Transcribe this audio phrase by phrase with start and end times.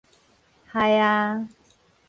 [0.65, 1.47] 害矣